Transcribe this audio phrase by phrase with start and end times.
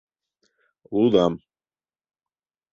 [0.95, 1.33] —Лудам.